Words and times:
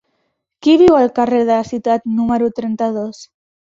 Qui 0.65 0.75
viu 0.83 0.95
al 0.99 1.11
carrer 1.19 1.41
de 1.49 1.53
la 1.59 1.67
Ciutat 1.73 2.07
número 2.17 2.49
trenta-dos? 2.61 3.21